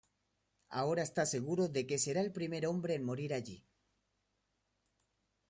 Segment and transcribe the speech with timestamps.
[0.79, 3.59] Ahora está seguro de que será el primer hombre en morir allí.